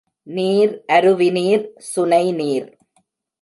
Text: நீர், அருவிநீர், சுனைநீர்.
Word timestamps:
நீர், 0.27 0.83
அருவிநீர், 0.87 1.73
சுனைநீர். 1.95 2.67